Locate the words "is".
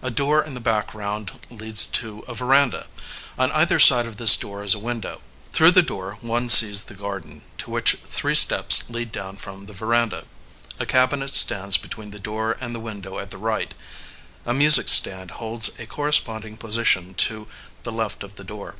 4.64-4.72